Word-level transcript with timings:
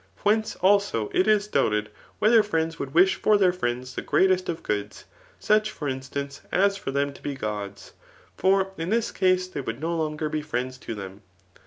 Whence, 0.23 0.55
also, 0.55 1.11
it 1.13 1.27
is 1.27 1.45
doubted, 1.45 1.91
whether 2.17 2.41
friends 2.41 2.79
would 2.79 2.91
wish 2.95 3.17
for 3.17 3.37
their 3.37 3.53
frirads 3.53 3.93
the 3.93 4.01
greatest 4.01 4.49
of 4.49 4.63
goods, 4.63 5.05
such, 5.37 5.69
for 5.69 5.87
instance, 5.87 6.41
as 6.51 6.75
for 6.75 6.89
them 6.89 7.13
to 7.13 7.21
be 7.21 7.35
gods; 7.35 7.93
for 8.35 8.71
in 8.79 8.89
this 8.89 9.11
case 9.11 9.47
they 9.47 9.61
would 9.61 9.79
no 9.79 9.95
longer 9.95 10.27
be 10.27 10.41
friends 10.41 10.79
to 10.79 10.95
them. 10.95 11.21